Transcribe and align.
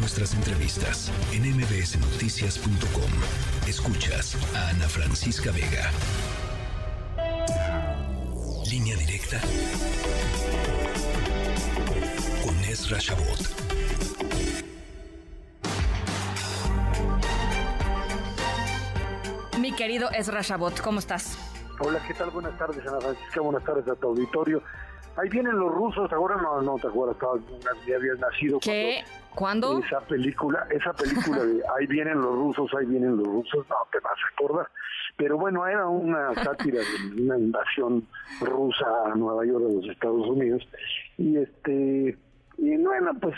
nuestras 0.00 0.34
entrevistas 0.34 1.12
en 1.32 1.42
mbsnoticias.com. 1.56 3.10
Escuchas 3.68 4.36
a 4.56 4.70
Ana 4.70 4.88
Francisca 4.88 5.52
Vega. 5.52 5.90
Línea 8.70 8.96
directa 8.96 9.40
con 12.42 12.56
Ezra 12.64 12.98
Shabot. 12.98 13.40
Mi 19.58 19.72
querido 19.72 20.10
Ezra 20.12 20.40
Shabot, 20.40 20.80
¿cómo 20.80 20.98
estás? 20.98 21.36
Hola, 21.78 22.02
¿qué 22.06 22.14
tal? 22.14 22.30
Buenas 22.30 22.56
tardes, 22.58 22.86
Ana 22.86 23.00
Francisca. 23.00 23.40
Buenas 23.42 23.64
tardes 23.64 23.86
a 23.88 23.94
tu 23.96 24.08
auditorio. 24.08 24.62
Ahí 25.20 25.28
vienen 25.28 25.58
los 25.58 25.70
rusos, 25.72 26.10
ahora 26.12 26.36
no, 26.36 26.62
no 26.62 26.76
te 26.78 26.86
acuerdas, 26.86 27.16
ya 27.86 27.96
habías 27.96 28.18
nacido. 28.18 28.58
¿Qué? 28.60 29.04
¿Cuándo? 29.34 29.78
Esa 29.78 30.00
película, 30.00 30.66
esa 30.70 30.92
película 30.92 31.44
de 31.44 31.62
Ahí 31.78 31.86
vienen 31.86 32.20
los 32.20 32.34
rusos, 32.34 32.70
ahí 32.78 32.86
vienen 32.86 33.16
los 33.16 33.26
rusos, 33.26 33.66
no 33.68 33.76
te 33.92 34.00
vas 34.00 34.12
a 34.12 34.34
acordar. 34.34 34.68
Pero 35.16 35.36
bueno, 35.36 35.66
era 35.66 35.86
una 35.86 36.34
sátira 36.34 36.80
de 36.80 37.22
una 37.22 37.38
invasión 37.38 38.06
rusa 38.40 38.86
a 39.06 39.14
Nueva 39.14 39.44
York 39.44 39.64
de 39.64 39.74
los 39.74 39.88
Estados 39.88 40.26
Unidos. 40.26 40.66
Y 41.18 41.36
este 41.36 42.16
bueno, 43.00 43.18
pues 43.18 43.34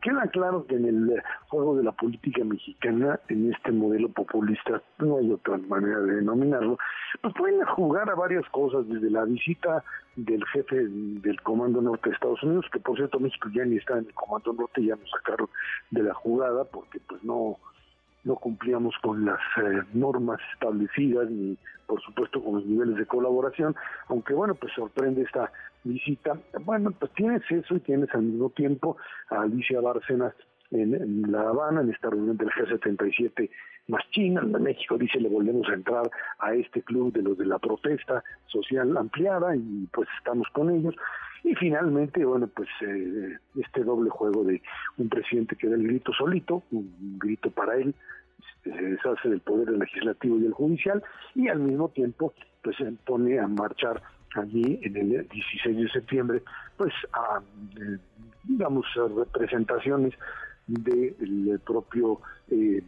queda 0.00 0.26
claro 0.28 0.64
que 0.66 0.76
en 0.76 0.86
el 0.86 1.22
juego 1.48 1.76
de 1.76 1.82
la 1.82 1.92
política 1.92 2.44
mexicana, 2.44 3.18
en 3.28 3.52
este 3.52 3.72
modelo 3.72 4.08
populista, 4.08 4.80
no 4.98 5.18
hay 5.18 5.30
otra 5.32 5.58
manera 5.58 5.98
de 6.00 6.16
denominarlo, 6.16 6.78
pues 7.20 7.34
pueden 7.36 7.64
jugar 7.64 8.08
a 8.08 8.14
varias 8.14 8.48
cosas, 8.50 8.88
desde 8.88 9.10
la 9.10 9.24
visita 9.24 9.82
del 10.14 10.44
jefe 10.46 10.86
del 10.86 11.40
Comando 11.42 11.82
Norte 11.82 12.10
de 12.10 12.14
Estados 12.14 12.42
Unidos, 12.44 12.66
que 12.72 12.78
por 12.78 12.96
cierto 12.96 13.18
México 13.18 13.48
ya 13.52 13.64
ni 13.64 13.76
está 13.76 13.94
en 13.94 14.06
el 14.06 14.14
Comando 14.14 14.52
Norte, 14.52 14.84
ya 14.84 14.94
nos 14.94 15.10
sacaron 15.10 15.48
de 15.90 16.02
la 16.04 16.14
jugada 16.14 16.64
porque 16.64 17.00
pues 17.00 17.22
no 17.24 17.58
no 18.24 18.36
cumplíamos 18.36 18.94
con 19.02 19.24
las 19.24 19.40
eh, 19.56 19.82
normas 19.94 20.38
establecidas 20.52 21.28
ni 21.28 21.58
por 21.88 22.00
supuesto 22.02 22.40
con 22.40 22.54
los 22.54 22.64
niveles 22.64 22.96
de 22.96 23.06
colaboración, 23.06 23.74
aunque 24.06 24.32
bueno, 24.32 24.54
pues 24.54 24.72
sorprende 24.74 25.22
esta 25.22 25.50
visita. 25.84 26.38
Bueno, 26.64 26.90
pues 26.92 27.12
tienes 27.12 27.42
eso 27.50 27.76
y 27.76 27.80
tienes 27.80 28.12
al 28.14 28.22
mismo 28.22 28.50
tiempo 28.50 28.96
a 29.30 29.42
Alicia 29.42 29.80
Bárcenas 29.80 30.34
en, 30.70 31.30
La 31.30 31.42
Habana, 31.42 31.82
en 31.82 31.90
esta 31.90 32.10
reunión 32.10 32.36
del 32.36 32.48
G77 32.48 33.50
más 33.88 34.08
China, 34.10 34.42
México 34.42 34.96
dice 34.96 35.20
le 35.20 35.28
volvemos 35.28 35.68
a 35.68 35.74
entrar 35.74 36.08
a 36.38 36.54
este 36.54 36.82
club 36.82 37.12
de 37.12 37.22
los 37.22 37.36
de 37.36 37.46
la 37.46 37.58
protesta 37.58 38.22
social 38.46 38.96
ampliada 38.96 39.56
y 39.56 39.88
pues 39.92 40.08
estamos 40.18 40.46
con 40.52 40.70
ellos. 40.70 40.94
Y 41.44 41.54
finalmente, 41.56 42.24
bueno, 42.24 42.48
pues 42.54 42.68
eh, 42.82 43.36
este 43.56 43.82
doble 43.82 44.08
juego 44.10 44.44
de 44.44 44.62
un 44.98 45.08
presidente 45.08 45.56
que 45.56 45.68
da 45.68 45.74
el 45.74 45.82
grito 45.82 46.12
solito, 46.12 46.62
un 46.70 47.18
grito 47.18 47.50
para 47.50 47.74
él, 47.74 47.92
se 48.62 48.70
deshace 48.70 49.28
del 49.28 49.40
poder 49.40 49.70
legislativo 49.70 50.38
y 50.38 50.46
el 50.46 50.52
judicial, 50.52 51.02
y 51.34 51.48
al 51.48 51.58
mismo 51.58 51.88
tiempo, 51.88 52.32
pues 52.62 52.76
se 52.76 52.92
pone 53.04 53.40
a 53.40 53.48
marchar 53.48 54.00
allí 54.34 54.78
en 54.82 54.96
el 54.96 55.28
16 55.28 55.76
de 55.76 55.88
septiembre, 55.90 56.42
pues 56.76 56.92
a, 57.12 57.40
eh, 57.80 57.98
digamos, 58.44 58.86
representaciones 59.16 60.14
de 60.66 61.58
propio 61.66 62.20
eh, 62.50 62.82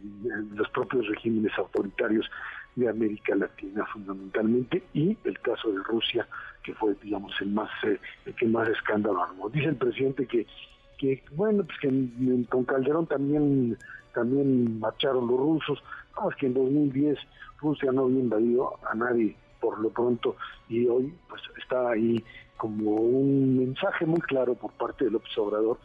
los 0.53 0.69
propios 0.69 1.07
regímenes 1.07 1.51
autoritarios 1.57 2.29
de 2.75 2.89
América 2.89 3.35
Latina 3.35 3.85
fundamentalmente 3.91 4.83
y 4.93 5.17
el 5.23 5.39
caso 5.39 5.71
de 5.71 5.79
Rusia 5.83 6.27
que 6.63 6.73
fue 6.73 6.95
digamos 7.03 7.33
el 7.41 7.49
más 7.49 7.69
eh, 7.83 7.99
el 8.25 8.35
que 8.35 8.47
más 8.47 8.67
escándalo 8.69 9.23
armó. 9.23 9.49
Dice 9.49 9.67
el 9.67 9.75
presidente 9.75 10.25
que 10.27 10.45
bueno 11.35 11.63
pues 11.63 11.77
que 11.79 12.45
con 12.49 12.63
Calderón 12.63 13.07
también 13.07 13.77
también 14.13 14.79
marcharon 14.79 15.27
los 15.27 15.37
rusos. 15.37 15.83
Es 16.29 16.35
que 16.37 16.47
en 16.47 16.53
2010 16.53 17.17
Rusia 17.61 17.91
no 17.91 18.03
había 18.03 18.19
invadido 18.19 18.79
a 18.89 18.95
nadie 18.95 19.35
por 19.65 19.79
lo 19.79 19.89
pronto 19.89 20.35
y 20.69 20.85
hoy 20.85 21.11
pues 21.27 21.41
está 21.57 21.89
ahí 21.89 22.23
como 22.55 22.91
un 22.91 23.57
mensaje 23.57 24.05
muy 24.05 24.21
claro 24.21 24.53
por 24.53 24.71
parte 24.73 25.05
del 25.05 25.15
observador 25.15 25.79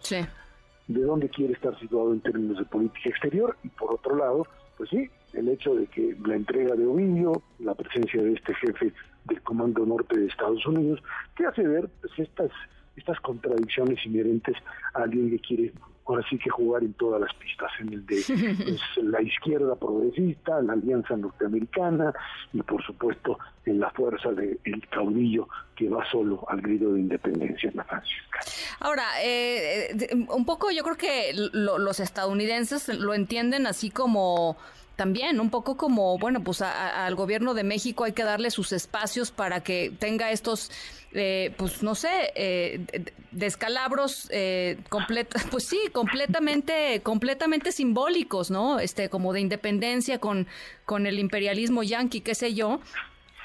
de 0.86 1.00
dónde 1.00 1.30
quiere 1.30 1.54
estar 1.54 1.78
situado 1.80 2.12
en 2.12 2.20
términos 2.20 2.58
de 2.58 2.66
política 2.66 3.08
exterior 3.08 3.56
y 3.64 3.69
por 3.69 3.94
otro 3.94 4.16
lado 4.16 4.46
pues 4.76 4.90
sí 4.90 5.08
el 5.32 5.48
hecho 5.48 5.74
de 5.74 5.86
que 5.86 6.14
la 6.26 6.36
entrega 6.36 6.74
de 6.74 6.84
Ovidio 6.84 7.42
la 7.58 7.74
presencia 7.74 8.22
de 8.22 8.34
este 8.34 8.52
jefe 8.54 8.92
del 9.24 9.40
Comando 9.40 9.86
Norte 9.86 10.19
de 10.19 10.26
Estados 10.26 10.66
Unidos 10.66 11.02
que 11.34 11.46
hace 11.46 11.62
ver 11.66 11.88
pues 12.02 12.12
estas 12.19 12.50
estas 12.96 13.19
contradicciones 13.20 14.04
inherentes 14.04 14.56
a 14.92 15.04
alguien 15.04 15.30
que 15.30 15.38
quiere 15.38 15.72
ahora 16.06 16.25
sí 16.28 16.38
que 16.38 16.50
jugar 16.50 16.83
en 16.83 16.93
todas 16.94 17.21
las 17.21 17.33
pistas, 17.34 17.71
en 17.81 17.93
el 17.93 18.06
de 18.06 18.22
pues, 18.65 18.81
la 19.05 19.22
izquierda 19.22 19.77
progresista, 19.77 20.61
la 20.62 20.72
alianza 20.75 21.16
norteamericana 21.16 22.12
y 22.53 22.62
por 22.62 22.83
supuesto 22.84 23.38
en 23.66 23.81
la 23.81 23.91
fuerza 23.91 24.31
del 24.33 24.88
caudillo 24.91 25.49
que 25.77 25.88
va 25.88 26.05
solo 26.11 26.44
al 26.49 26.61
grito 26.61 26.93
de 26.93 27.00
independencia 27.00 27.71
en 27.71 27.77
la 27.77 27.84
Francia. 27.84 28.16
Ahora, 28.81 29.05
eh, 29.22 29.97
un 30.28 30.44
poco 30.44 30.71
yo 30.71 30.83
creo 30.83 30.97
que 30.97 31.33
los 31.34 32.00
estadounidenses 32.00 32.88
lo 32.88 33.15
entienden 33.15 33.67
así 33.67 33.91
como 33.91 34.56
también 35.00 35.41
un 35.41 35.49
poco 35.49 35.78
como, 35.78 36.19
bueno, 36.19 36.44
pues 36.44 36.61
al 36.61 37.15
gobierno 37.15 37.55
de 37.55 37.65
México 37.65 38.05
hay 38.05 38.12
que 38.12 38.22
darle 38.22 38.50
sus 38.50 38.71
espacios 38.71 39.31
para 39.31 39.62
que 39.62 39.91
tenga 39.99 40.31
estos, 40.31 40.71
eh, 41.15 41.55
pues 41.56 41.83
no 41.83 41.94
sé, 41.94 42.34
eh, 42.34 42.84
descalabros, 43.31 44.28
eh, 44.31 44.77
pues 45.50 45.65
sí, 45.65 45.81
completamente, 45.93 47.00
completamente 47.03 47.72
simbólicos, 47.72 48.50
¿no? 48.50 48.78
Este, 48.78 49.09
como 49.09 49.33
de 49.33 49.41
independencia 49.41 50.19
con, 50.19 50.47
con 50.84 51.06
el 51.06 51.19
imperialismo 51.19 51.82
yanqui, 51.82 52.21
qué 52.21 52.34
sé 52.34 52.53
yo. 52.53 52.81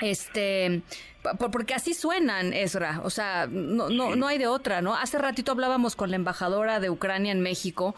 Este, 0.02 0.82
porque 1.54 1.74
así 1.74 1.94
suenan, 1.94 2.52
Ezra, 2.52 3.00
o 3.06 3.10
sea, 3.10 3.48
no, 3.50 3.88
no, 3.88 4.18
no 4.18 4.28
hay 4.28 4.38
de 4.38 4.48
otra, 4.48 4.82
¿no? 4.82 4.94
Hace 4.94 5.20
ratito 5.20 5.54
hablábamos 5.54 5.96
con 5.96 6.10
la 6.10 6.18
embajadora 6.18 6.82
de 6.82 6.90
Ucrania 6.90 7.32
en 7.32 7.40
México 7.40 7.96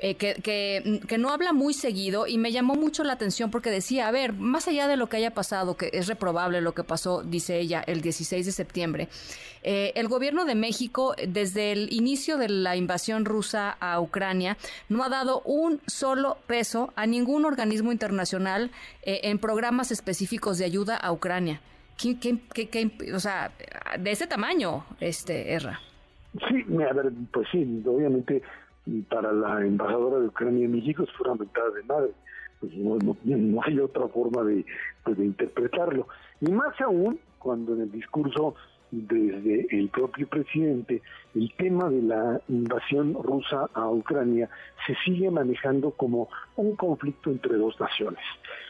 eh, 0.00 0.14
que, 0.14 0.34
que, 0.40 1.18
no 1.18 1.30
habla 1.30 1.52
muy 1.52 1.74
seguido 1.74 2.28
y 2.28 2.38
me 2.38 2.52
llamó 2.52 2.74
mucho 2.74 3.02
la 3.02 3.14
atención 3.14 3.50
porque 3.50 3.70
decía, 3.70 4.06
a 4.06 4.12
ver, 4.12 4.32
más 4.32 4.68
allá 4.68 4.86
de 4.86 4.96
lo 4.96 5.08
que 5.08 5.16
haya 5.16 5.32
pasado, 5.32 5.76
que 5.76 5.90
es 5.92 6.06
reprobable 6.06 6.60
lo 6.60 6.72
que 6.72 6.84
pasó, 6.84 7.24
dice 7.24 7.58
ella, 7.58 7.82
el 7.84 8.00
16 8.00 8.46
de 8.46 8.52
septiembre, 8.52 9.08
eh, 9.64 9.92
el 9.96 10.06
gobierno 10.06 10.44
de 10.44 10.54
México, 10.54 11.16
desde 11.26 11.72
el 11.72 11.92
inicio 11.92 12.38
de 12.38 12.48
la 12.48 12.76
invasión 12.76 13.24
rusa 13.24 13.76
a 13.80 14.00
Ucrania, 14.00 14.56
no 14.88 15.02
ha 15.02 15.08
dado 15.08 15.42
un 15.44 15.80
solo 15.86 16.38
peso 16.46 16.92
a 16.94 17.06
ningún 17.06 17.44
organismo 17.44 17.90
internacional 17.90 18.70
eh, 19.02 19.20
en 19.24 19.38
programas 19.38 19.90
específicos 19.90 20.58
de 20.58 20.64
ayuda 20.64 20.96
a 20.96 21.10
Ucrania. 21.10 21.60
¿Qué, 22.00 22.20
qué, 22.20 22.38
qué, 22.68 23.12
o 23.12 23.18
sea, 23.18 23.50
de 23.98 24.12
ese 24.12 24.28
tamaño, 24.28 24.84
este, 25.00 25.52
Erra. 25.52 25.80
Sí, 26.48 26.64
a 26.88 26.92
ver, 26.92 27.10
pues 27.32 27.48
sí, 27.50 27.82
obviamente 27.84 28.42
para 29.08 29.32
la 29.32 29.60
embajadora 29.64 30.18
de 30.18 30.26
Ucrania 30.26 30.64
en 30.64 30.72
México 30.72 31.02
es 31.02 31.12
fundamental 31.12 31.74
de 31.74 31.82
madre. 31.84 32.10
Pues 32.60 32.74
no, 32.76 32.98
no, 33.24 33.62
hay 33.62 33.78
otra 33.78 34.08
forma 34.08 34.42
de, 34.44 34.64
pues 35.04 35.16
de 35.16 35.26
interpretarlo. 35.26 36.08
Y 36.40 36.50
más 36.50 36.80
aún 36.80 37.18
cuando 37.38 37.74
en 37.74 37.82
el 37.82 37.92
discurso 37.92 38.54
desde 38.90 39.66
el 39.70 39.90
propio 39.90 40.26
presidente 40.28 41.02
el 41.34 41.52
tema 41.58 41.90
de 41.90 42.00
la 42.00 42.40
invasión 42.48 43.14
rusa 43.22 43.68
a 43.74 43.90
Ucrania 43.90 44.48
se 44.86 44.94
sigue 45.04 45.30
manejando 45.30 45.90
como 45.90 46.30
un 46.56 46.74
conflicto 46.74 47.30
entre 47.30 47.56
dos 47.56 47.78
naciones, 47.78 48.24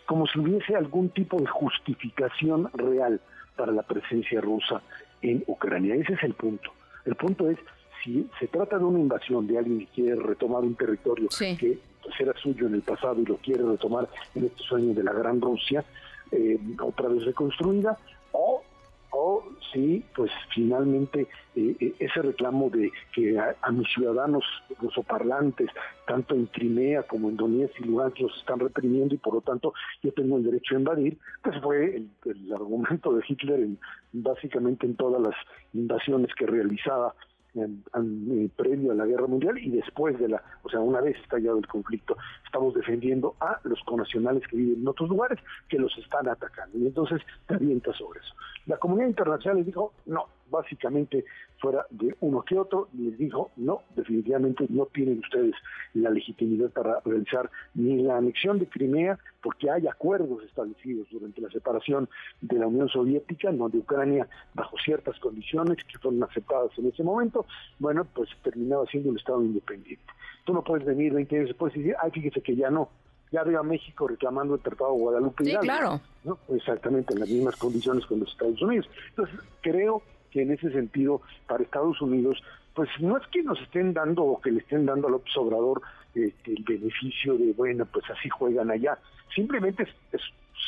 como 0.06 0.26
si 0.26 0.40
hubiese 0.40 0.74
algún 0.74 1.10
tipo 1.10 1.38
de 1.38 1.46
justificación 1.46 2.68
real 2.74 3.20
para 3.56 3.70
la 3.70 3.82
presencia 3.82 4.40
rusa 4.40 4.82
en 5.22 5.44
Ucrania. 5.46 5.94
Ese 5.94 6.14
es 6.14 6.22
el 6.24 6.34
punto. 6.34 6.72
El 7.04 7.14
punto 7.14 7.48
es 7.48 7.58
si 8.02 8.28
se 8.38 8.48
trata 8.48 8.78
de 8.78 8.84
una 8.84 8.98
invasión 8.98 9.46
de 9.46 9.58
alguien 9.58 9.80
que 9.80 9.86
quiere 9.86 10.16
retomar 10.16 10.62
un 10.62 10.74
territorio 10.74 11.28
que 11.28 11.78
pues, 12.02 12.20
era 12.20 12.32
suyo 12.34 12.66
en 12.66 12.74
el 12.74 12.82
pasado 12.82 13.20
y 13.20 13.24
lo 13.24 13.36
quiere 13.36 13.64
retomar 13.64 14.08
en 14.34 14.46
estos 14.46 14.66
sueños 14.66 14.96
de 14.96 15.04
la 15.04 15.12
Gran 15.12 15.40
Rusia, 15.40 15.84
eh, 16.30 16.58
otra 16.80 17.08
vez 17.08 17.24
reconstruida, 17.24 17.98
o, 18.32 18.62
o 19.10 19.44
si 19.72 20.04
pues 20.14 20.30
finalmente 20.54 21.26
eh, 21.56 21.76
eh, 21.80 21.94
ese 21.98 22.22
reclamo 22.22 22.70
de 22.70 22.90
que 23.12 23.38
a, 23.38 23.70
mis 23.70 23.88
ciudadanos 23.88 24.44
rusoparlantes, 24.80 25.70
tanto 26.06 26.34
en 26.34 26.46
Crimea 26.46 27.02
como 27.02 27.28
en 27.28 27.36
Donetsk 27.36 27.80
y 27.80 27.84
Lugansk, 27.84 28.20
los 28.20 28.36
están 28.38 28.60
reprimiendo 28.60 29.14
y 29.14 29.18
por 29.18 29.34
lo 29.34 29.40
tanto 29.40 29.74
yo 30.02 30.12
tengo 30.12 30.36
el 30.36 30.44
derecho 30.44 30.74
a 30.74 30.78
invadir, 30.78 31.18
pues 31.42 31.60
fue 31.62 31.96
el, 31.96 32.10
el 32.24 32.52
argumento 32.52 33.12
de 33.12 33.24
Hitler 33.26 33.60
en, 33.60 33.78
básicamente 34.12 34.86
en 34.86 34.96
todas 34.96 35.20
las 35.20 35.34
invasiones 35.74 36.34
que 36.34 36.46
realizaba 36.46 37.14
en, 37.54 38.50
previo 38.56 38.92
a 38.92 38.94
la 38.94 39.06
guerra 39.06 39.26
mundial 39.26 39.58
y 39.58 39.70
después 39.70 40.18
de 40.18 40.28
la, 40.28 40.42
o 40.62 40.68
sea, 40.68 40.80
una 40.80 41.00
vez 41.00 41.16
estallado 41.22 41.58
el 41.58 41.66
conflicto, 41.66 42.16
estamos 42.44 42.74
defendiendo 42.74 43.34
a 43.40 43.60
los 43.64 43.80
conacionales 43.84 44.46
que 44.48 44.56
viven 44.56 44.80
en 44.80 44.88
otros 44.88 45.08
lugares 45.08 45.38
que 45.68 45.78
los 45.78 45.96
están 45.98 46.28
atacando 46.28 46.78
y 46.78 46.86
entonces 46.86 47.20
te 47.46 47.54
avienta 47.54 47.92
sobre 47.94 48.20
eso. 48.20 48.34
La 48.66 48.76
comunidad 48.76 49.08
internacional 49.08 49.64
dijo, 49.64 49.92
no, 50.06 50.26
básicamente 50.50 51.24
fuera 51.58 51.86
de 51.90 52.14
uno 52.20 52.42
que 52.42 52.58
otro, 52.58 52.88
y 52.94 53.10
les 53.10 53.18
dijo, 53.18 53.50
no, 53.56 53.82
definitivamente 53.96 54.66
no 54.68 54.86
tienen 54.86 55.18
ustedes 55.18 55.54
la 55.94 56.10
legitimidad 56.10 56.70
para 56.70 57.00
realizar 57.04 57.50
ni 57.74 58.02
la 58.02 58.16
anexión 58.16 58.58
de 58.58 58.66
Crimea, 58.66 59.18
porque 59.42 59.70
hay 59.70 59.86
acuerdos 59.86 60.44
establecidos 60.44 61.08
durante 61.10 61.40
la 61.40 61.50
separación 61.50 62.08
de 62.40 62.58
la 62.58 62.66
Unión 62.66 62.88
Soviética, 62.88 63.50
no 63.50 63.68
de 63.68 63.78
Ucrania, 63.78 64.28
bajo 64.54 64.76
ciertas 64.84 65.18
condiciones 65.18 65.78
que 65.84 65.98
fueron 65.98 66.22
aceptadas 66.22 66.70
en 66.78 66.86
ese 66.86 67.02
momento, 67.02 67.46
bueno, 67.78 68.06
pues 68.14 68.28
terminaba 68.42 68.86
siendo 68.86 69.10
un 69.10 69.18
Estado 69.18 69.42
independiente. 69.42 70.04
Tú 70.44 70.52
no 70.52 70.62
puedes 70.62 70.86
venir 70.86 71.12
20 71.12 71.36
años 71.36 71.48
después 71.48 71.74
y 71.74 71.80
decir, 71.80 71.96
ay, 72.00 72.10
fíjese 72.10 72.40
que 72.40 72.56
ya 72.56 72.70
no, 72.70 72.88
ya 73.30 73.42
veo 73.42 73.60
a 73.60 73.62
México 73.62 74.08
reclamando 74.08 74.54
el 74.54 74.60
Tratado 74.60 74.94
de 74.94 75.00
Guadalupe. 75.00 75.44
Sí, 75.44 75.56
claro. 75.60 76.00
¿no? 76.24 76.38
Exactamente, 76.48 77.14
en 77.14 77.20
las 77.20 77.28
mismas 77.28 77.56
condiciones 77.56 78.06
con 78.06 78.20
los 78.20 78.30
Estados 78.30 78.60
Unidos. 78.62 78.88
Entonces, 79.10 79.38
creo 79.60 80.02
que 80.30 80.42
en 80.42 80.52
ese 80.52 80.70
sentido, 80.70 81.22
para 81.46 81.62
Estados 81.62 82.00
Unidos, 82.00 82.42
pues 82.74 82.88
no 83.00 83.16
es 83.16 83.26
que 83.28 83.42
nos 83.42 83.60
estén 83.60 83.92
dando 83.92 84.24
o 84.24 84.40
que 84.40 84.50
le 84.50 84.60
estén 84.60 84.86
dando 84.86 85.08
al 85.08 85.14
López 85.14 85.36
Obrador 85.36 85.82
este, 86.14 86.52
el 86.52 86.64
beneficio 86.64 87.36
de, 87.36 87.52
bueno, 87.52 87.86
pues 87.86 88.04
así 88.10 88.28
juegan 88.28 88.70
allá. 88.70 88.98
Simplemente 89.34 89.86
es 90.12 90.22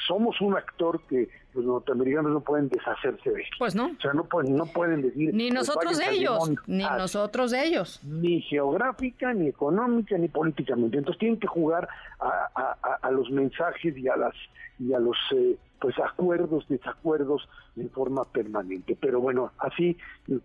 somos 0.07 0.41
un 0.41 0.57
actor 0.57 1.01
que 1.09 1.29
los 1.55 1.65
norteamericanos 1.65 2.33
no 2.33 2.41
pueden 2.41 2.69
deshacerse 2.69 3.31
de. 3.31 3.45
Pues 3.59 3.75
no. 3.75 3.87
O 3.87 4.01
sea, 4.01 4.13
no 4.13 4.25
pueden, 4.25 4.57
no 4.57 4.67
pueden 4.67 5.03
decir. 5.03 5.35
Ni 5.35 5.51
pues 5.51 5.55
nosotros 5.55 5.99
de 5.99 6.11
ellos, 6.11 6.51
ni 6.67 6.85
nosotros 6.85 7.51
de 7.51 7.65
ellos. 7.65 8.01
Ni 8.05 8.41
geográfica, 8.43 9.33
ni 9.33 9.49
económica, 9.49 10.17
ni 10.19 10.29
políticamente. 10.29 10.99
Entonces 10.99 11.19
tienen 11.19 11.39
que 11.39 11.47
jugar 11.47 11.89
a, 12.21 12.99
a, 13.03 13.11
los 13.11 13.31
mensajes 13.31 13.97
y 13.97 14.09
a 14.09 14.17
las 14.17 14.35
y 14.79 14.93
a 14.93 14.99
los 14.99 15.17
eh, 15.33 15.57
pues 15.81 15.99
acuerdos, 15.99 16.69
desacuerdos 16.69 17.49
en 17.77 17.91
forma 17.91 18.25
permanente. 18.25 18.97
Pero 19.01 19.21
bueno, 19.21 19.53
así 19.59 19.97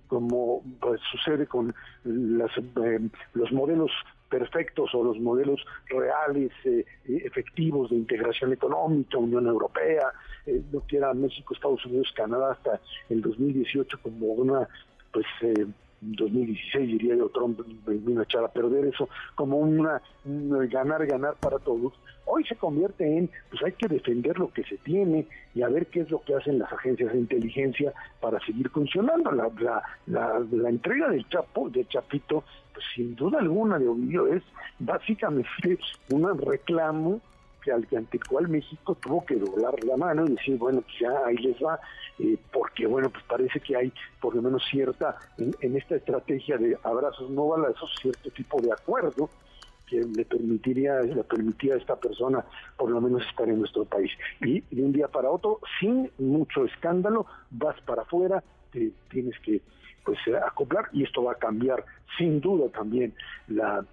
como 0.08 0.64
pues, 0.80 1.02
sucede 1.12 1.46
con 1.46 1.76
las, 2.04 2.52
eh, 2.58 3.00
los 3.34 3.52
modelos 3.52 3.92
perfectos 4.30 4.94
o 4.94 5.04
los 5.04 5.20
modelos 5.20 5.66
reales, 5.88 6.52
eh, 6.66 6.86
efectivos 7.06 7.90
de 7.90 7.98
integración 7.98 8.54
económica, 8.54 9.18
Unión 9.18 9.48
Europea, 9.48 10.12
eh, 10.46 10.62
lo 10.72 10.86
que 10.88 10.98
era 10.98 11.14
México, 11.14 11.54
Estados 11.54 11.86
Unidos, 11.86 12.12
Canadá 12.16 12.52
hasta 12.52 12.80
el 13.10 13.22
2018 13.22 14.00
como 14.02 14.28
una, 14.28 14.68
pues, 15.12 15.26
eh, 15.42 15.66
2016 16.02 16.88
diría 16.88 17.16
yo, 17.16 17.30
Trump 17.30 17.60
vino 17.86 18.22
a 18.22 18.24
echar 18.24 18.44
a 18.44 18.50
perder 18.50 18.86
eso, 18.86 19.10
como 19.36 19.58
una, 19.58 20.02
ganar, 20.24 21.06
ganar 21.06 21.36
para 21.40 21.60
todos. 21.60 21.94
Hoy 22.26 22.44
se 22.46 22.56
convierte 22.56 23.18
en, 23.18 23.30
pues 23.50 23.64
hay 23.64 23.74
que 23.74 23.88
defender 23.88 24.38
lo 24.38 24.52
que 24.52 24.64
se 24.64 24.78
tiene 24.78 25.28
y 25.54 25.62
a 25.62 25.70
ver 25.70 25.88
qué 25.88 26.02
es 26.02 26.10
lo 26.10 26.22
que 26.22 26.36
hacen 26.36 26.60
las 26.60 26.72
agencias 26.72 27.14
de 27.14 27.20
inteligencia 27.20 27.94
para 28.20 28.40
seguir 28.46 28.70
funcionando. 28.70 29.32
La, 29.32 29.52
la, 30.08 30.44
la, 30.52 30.70
entrega 30.70 31.10
del 31.10 31.28
Chapo, 31.30 31.70
del 31.70 31.88
Chapito, 31.88 32.44
pues 32.74 32.86
sin 32.96 33.16
duda 33.16 33.40
alguna 33.40 33.78
de 33.78 33.88
Ovidio 33.88 34.28
es 34.28 34.44
básicamente 34.80 35.78
un 36.12 36.38
reclamo 36.38 37.22
que, 37.66 37.98
ante 37.98 38.18
el 38.18 38.24
cual 38.24 38.48
México 38.48 38.96
tuvo 38.96 39.26
que 39.26 39.36
doblar 39.36 39.74
la 39.84 39.98
mano 39.98 40.26
y 40.26 40.36
decir, 40.36 40.58
bueno, 40.58 40.82
pues 40.82 41.00
ya 41.00 41.26
ahí 41.26 41.36
les 41.38 41.58
va, 41.58 41.80
eh, 42.20 42.38
porque 42.54 42.86
bueno, 42.86 43.10
pues 43.10 43.24
parece 43.26 43.60
que 43.60 43.76
hay 43.76 43.92
por 44.22 44.36
lo 44.36 44.42
menos 44.42 44.64
cierta, 44.70 45.18
en, 45.38 45.76
esta 45.76 45.96
estrategia 45.96 46.58
de 46.58 46.78
abrazos 46.84 47.30
no 47.30 47.48
balazos, 47.48 47.92
cierto 48.02 48.30
tipo 48.30 48.62
de 48.62 48.72
acuerdo 48.72 49.30
que 49.88 50.02
le 50.02 50.26
permitiría, 50.26 51.02
le 51.02 51.24
permitía 51.24 51.76
a 51.76 51.78
esta 51.78 51.96
persona 51.96 52.44
por 52.78 52.90
lo 52.90 53.00
menos 53.02 53.24
estar 53.28 53.48
en 53.48 53.60
nuestro 53.60 53.86
país. 53.86 54.12
Y 54.42 54.62
de 54.62 54.82
un 54.82 54.92
día 54.92 55.08
para 55.08 55.30
otro, 55.30 55.60
sin 55.80 56.12
mucho 56.18 56.66
escándalo, 56.66 57.28
vas 57.52 57.80
para 57.82 58.02
afuera, 58.02 58.44
te 58.76 58.92
tienes 59.10 59.40
que 59.40 59.62
pues 60.04 60.20
acoplar 60.46 60.86
y 60.94 61.04
esto 61.04 61.24
va 61.24 61.32
a 61.32 61.36
cambiar 61.36 61.84
sin 62.18 62.40
duda 62.40 62.70
también 62.70 63.14
la 63.48 63.84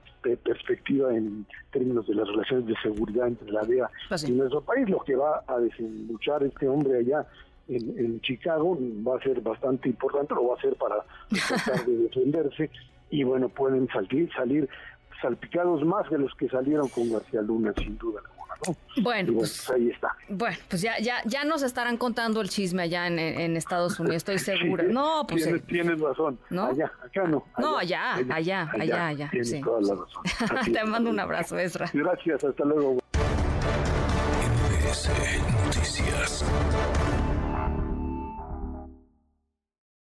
perspectiva 0.45 1.15
en 1.15 1.47
términos 1.73 2.07
de 2.07 2.15
las 2.15 2.29
relaciones 2.29 2.67
de 2.67 2.75
seguridad 2.83 3.29
entre 3.29 3.51
la 3.51 3.63
DEA 3.63 3.91
pues 4.09 4.29
y 4.29 4.33
nuestro 4.33 4.61
país, 4.61 4.89
lo 4.89 5.01
que 5.01 5.17
va 5.17 5.43
a 5.47 5.59
desembuchar 5.59 6.45
este 6.45 6.69
hombre 6.69 6.99
allá 6.99 7.27
en, 7.69 8.21
Chicago 8.21 8.79
va 9.07 9.17
a 9.17 9.23
ser 9.23 9.41
bastante 9.41 9.89
importante, 9.89 10.35
lo 10.35 10.49
va 10.49 10.55
a 10.55 10.59
hacer 10.59 10.77
para 10.77 10.97
tratar 11.49 11.87
de 11.87 11.97
defenderse 11.97 12.71
y 13.11 13.25
bueno, 13.25 13.49
pueden 13.49 13.89
salir, 13.89 14.31
salir 14.33 14.69
salpicados 15.21 15.85
más 15.85 16.09
de 16.11 16.19
los 16.19 16.35
que 16.35 16.49
salieron 16.49 16.89
con 16.89 17.11
García 17.11 17.43
Luna, 17.43 17.73
sin 17.79 17.97
duda 17.99 18.21
bueno, 19.03 19.33
pues, 19.35 19.69
ahí 19.71 19.91
está. 19.91 20.15
Bueno, 20.29 20.57
pues 20.69 20.83
ya, 20.83 20.99
ya, 20.99 21.23
ya 21.25 21.45
nos 21.45 21.63
estarán 21.63 21.97
contando 21.97 22.41
el 22.41 22.49
chisme 22.49 22.83
allá 22.83 23.07
en, 23.07 23.19
en 23.19 23.57
Estados 23.57 23.99
Unidos, 24.01 24.17
estoy 24.17 24.39
segura. 24.39 24.85
no, 24.85 25.27
pues 25.29 25.45
tienes, 25.45 25.67
tienes, 25.67 26.01
razón. 26.01 26.39
¿No? 26.51 26.67
Allá, 26.67 26.93
acá 27.05 27.25
no. 27.27 27.45
no, 27.59 27.79
allá, 27.79 28.15
allá, 28.31 28.71
allá, 28.79 29.07
allá. 29.09 29.29
Tienes 29.31 29.61
toda 29.61 29.81
la 29.81 29.95
razón. 29.95 30.73
Te 30.73 30.85
mando 30.85 31.11
un 31.11 31.21
abrazo, 31.21 31.59
Ezra. 31.59 31.91
Gracias, 31.93 32.45
hasta 32.45 32.65
luego. 32.65 32.99
Noticias. 35.65 36.45